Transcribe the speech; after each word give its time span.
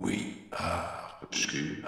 We 0.00 0.44
are 0.52 1.10
obscure. 1.22 1.84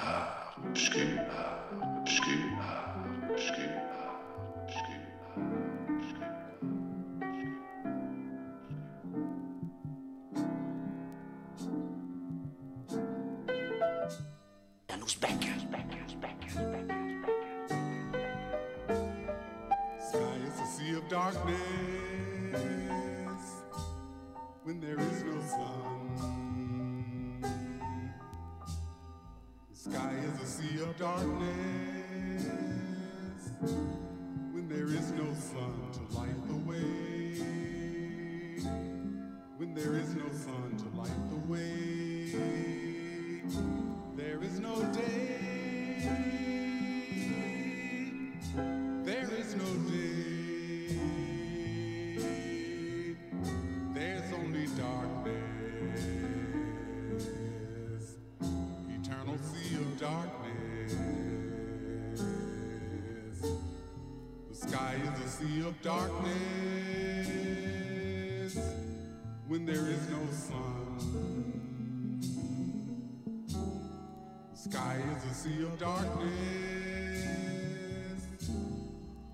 sky 74.71 75.03
is 75.17 75.25
a 75.25 75.35
sea 75.35 75.63
of 75.65 75.79
darkness 75.81 76.31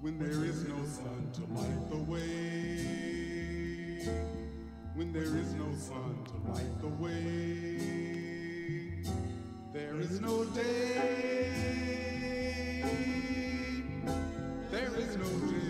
when 0.01 0.19
there 0.19 0.45
is 0.45 0.67
no 0.67 0.83
sun 0.87 1.31
to 1.35 1.43
light 1.53 1.91
the 1.91 1.97
way. 2.11 2.79
When 4.95 5.13
there 5.13 5.37
is 5.37 5.53
no 5.53 5.75
sun 5.75 6.25
to 6.29 6.37
light 6.51 6.81
the 6.81 6.89
way, 6.89 7.77
there 9.75 10.01
is 10.01 10.21
no 10.23 10.45
day. 10.45 11.53
There 14.71 14.95
is 14.97 15.17
no 15.17 15.29
day. 15.51 15.66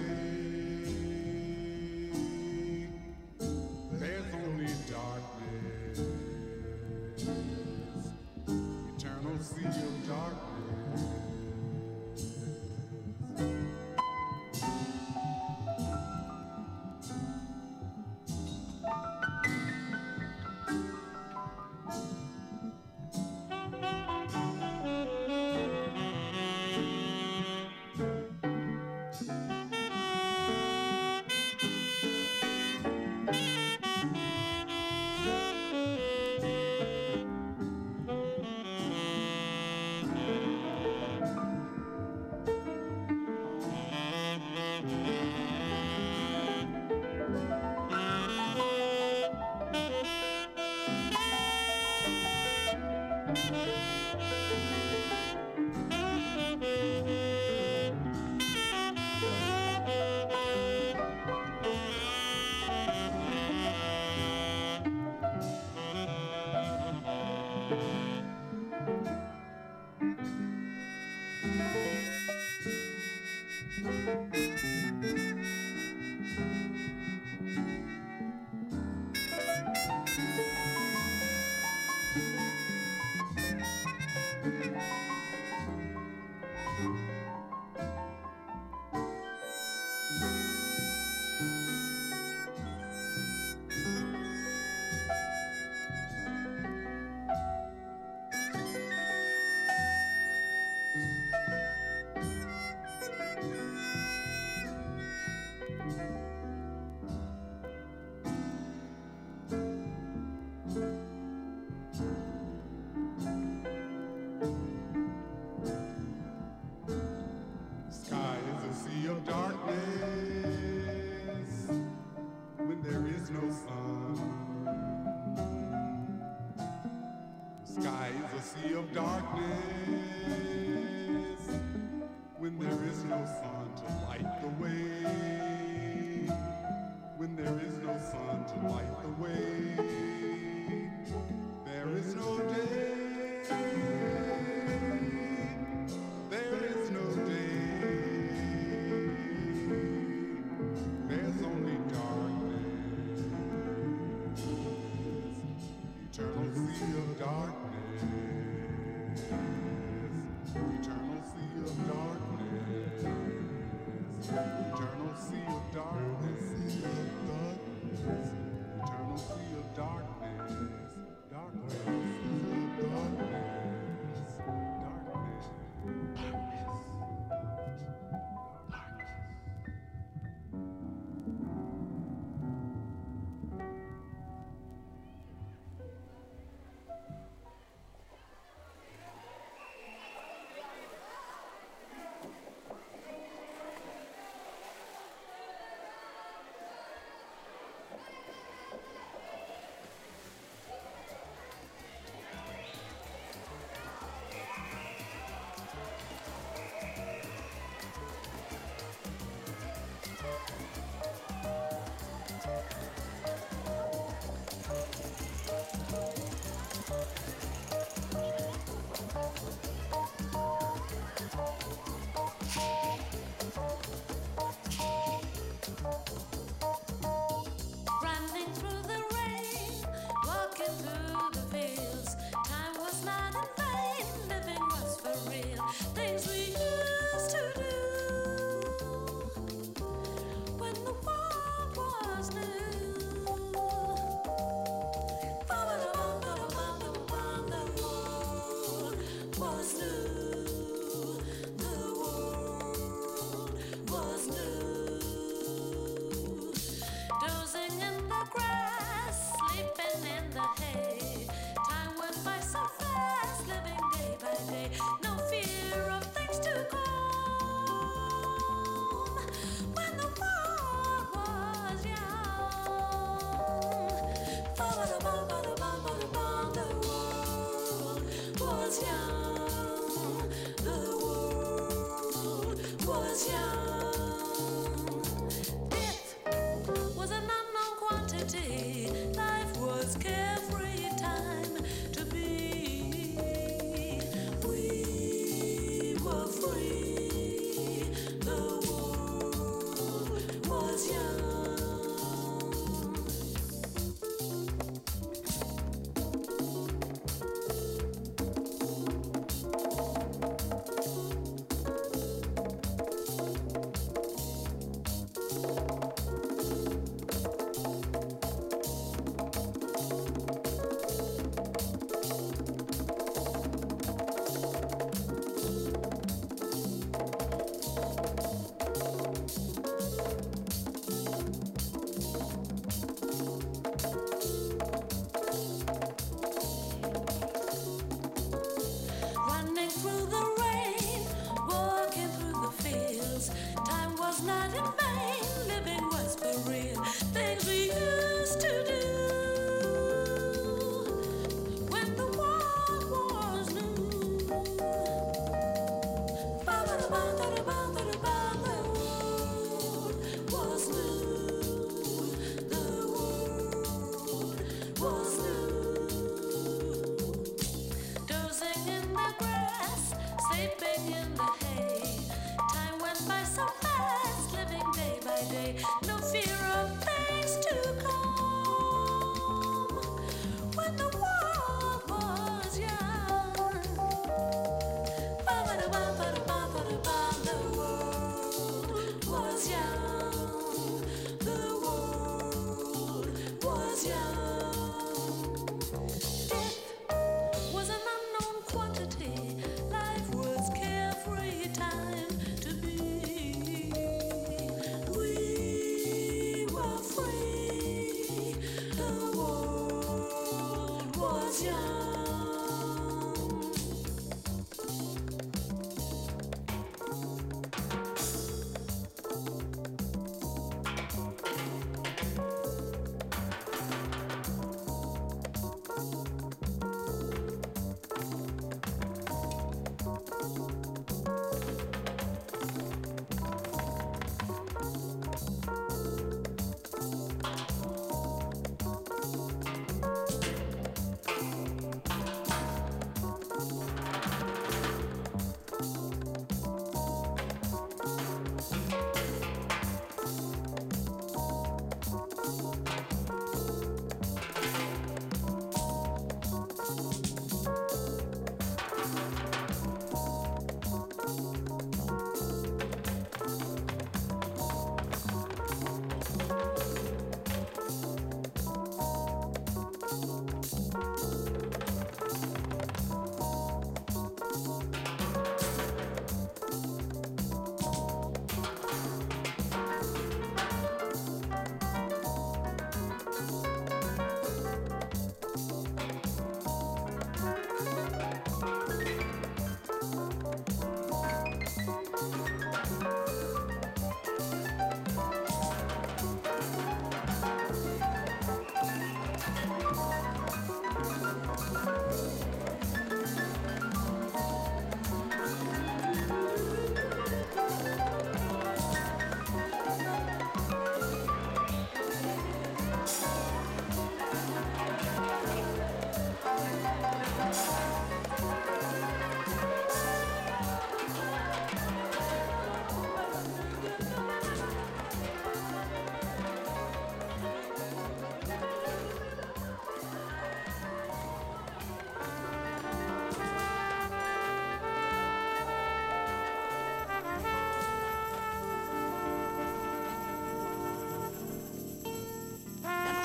real 156.57 157.05
dark 157.19 157.66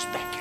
much 0.07 0.35
you. 0.35 0.40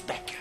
back. 0.00 0.35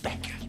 Janus 0.00 0.41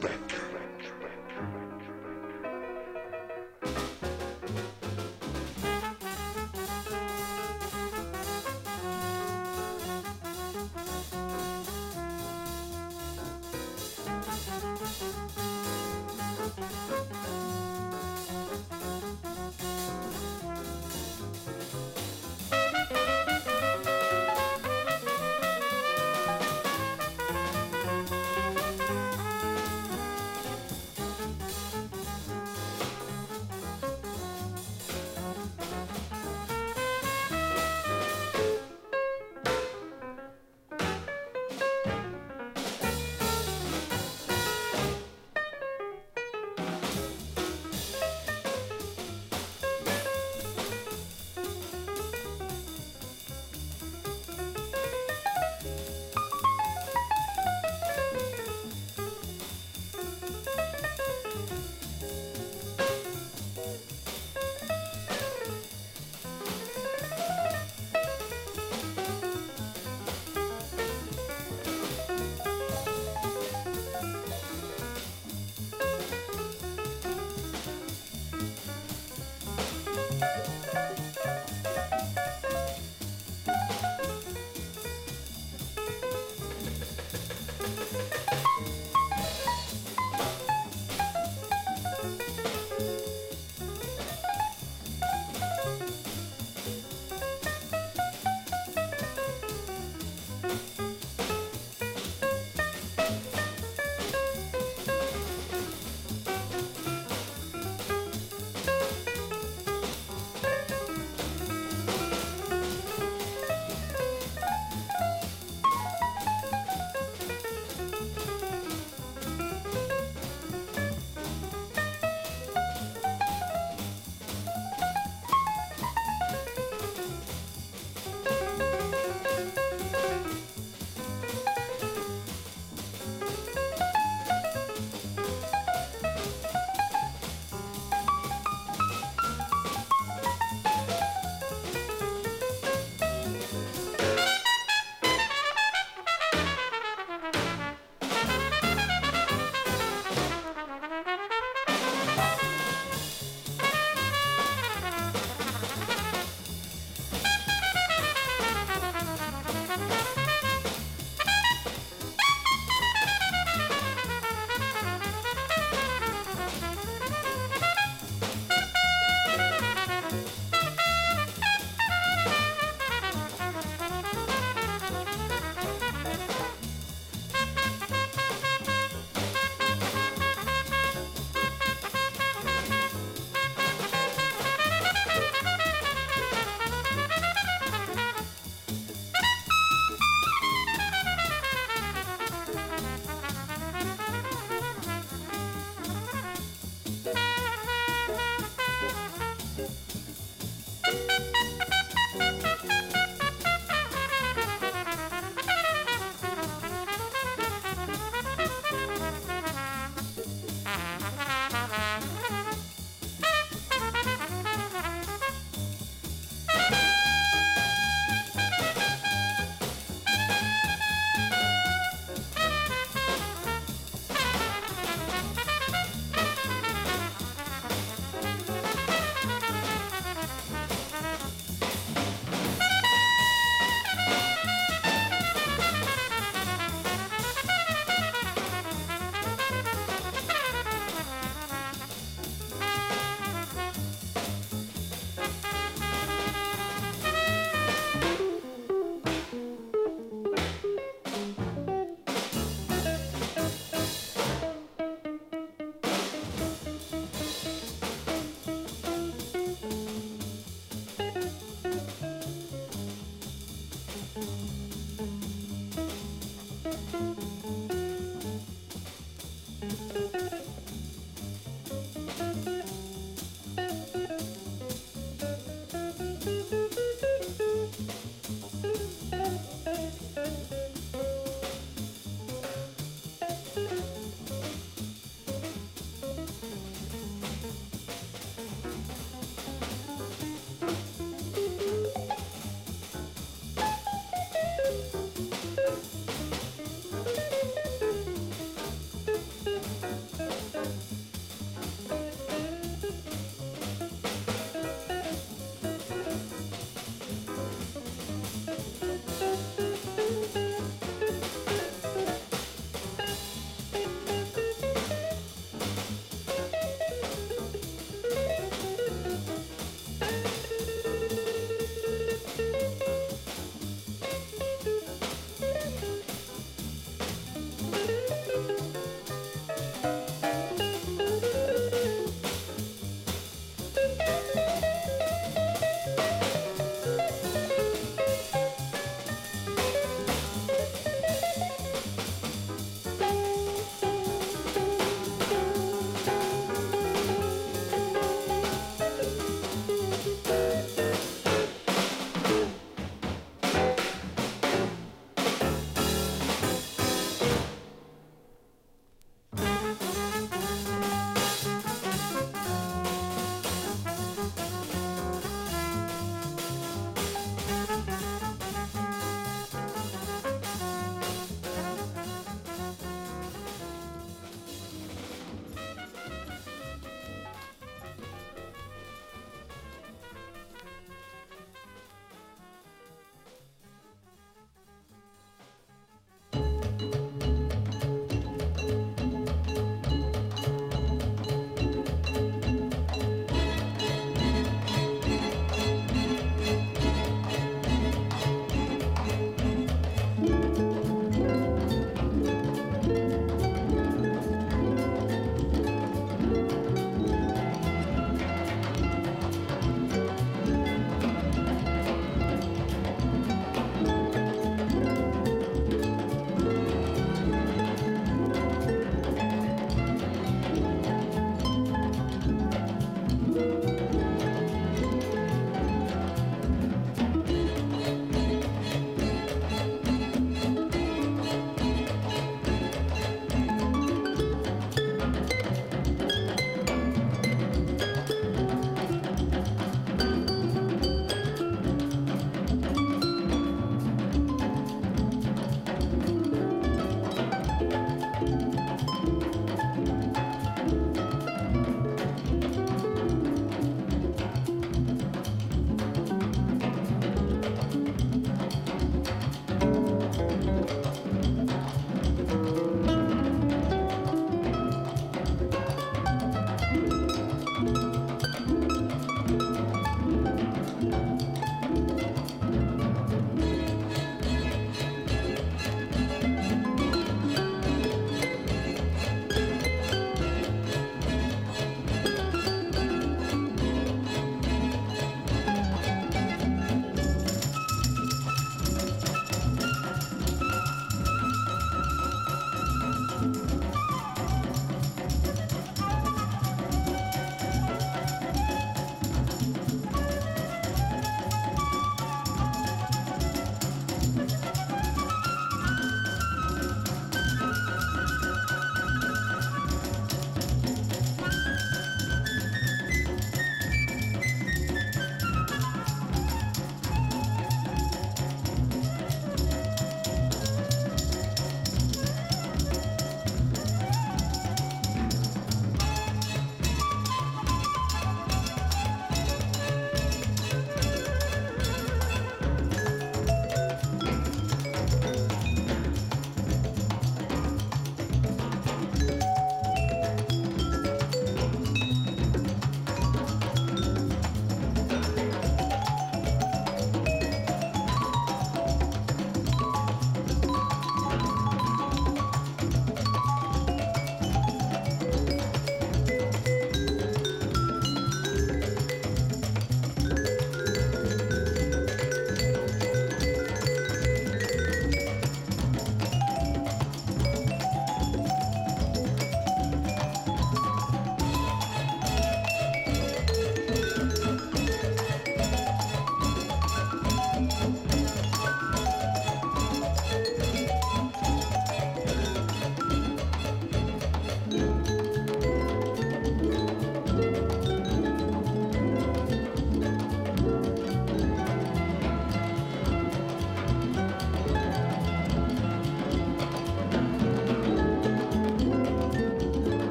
Becker. 0.00 0.45